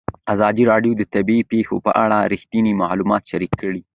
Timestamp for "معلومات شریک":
2.81-3.53